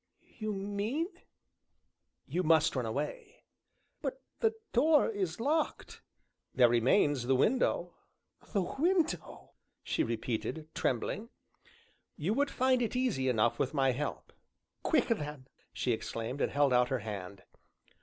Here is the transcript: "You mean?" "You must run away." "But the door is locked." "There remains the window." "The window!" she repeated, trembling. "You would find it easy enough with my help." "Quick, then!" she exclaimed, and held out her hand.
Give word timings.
"You 0.39 0.51
mean?" 0.53 1.09
"You 2.25 2.41
must 2.41 2.75
run 2.75 2.87
away." 2.87 3.43
"But 4.01 4.19
the 4.39 4.55
door 4.73 5.07
is 5.07 5.39
locked." 5.39 6.01
"There 6.55 6.67
remains 6.69 7.27
the 7.27 7.35
window." 7.35 7.93
"The 8.51 8.63
window!" 8.63 9.51
she 9.83 10.01
repeated, 10.03 10.73
trembling. 10.73 11.29
"You 12.17 12.33
would 12.33 12.49
find 12.49 12.81
it 12.81 12.95
easy 12.95 13.29
enough 13.29 13.59
with 13.59 13.75
my 13.75 13.91
help." 13.91 14.33
"Quick, 14.81 15.09
then!" 15.09 15.47
she 15.71 15.91
exclaimed, 15.91 16.41
and 16.41 16.51
held 16.51 16.73
out 16.73 16.89
her 16.89 16.99
hand. 17.05 17.43